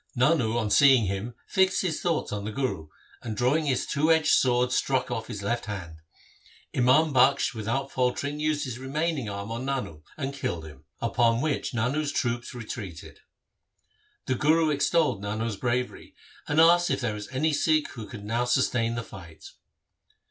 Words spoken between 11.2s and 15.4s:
which Nano's troops retreated. The Guru extolled